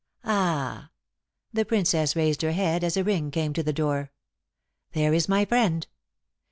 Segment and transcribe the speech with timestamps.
[0.25, 0.89] Ah!"
[1.53, 4.11] the Princess raised her head as a ring came to the door
[4.93, 5.85] "there is my friend.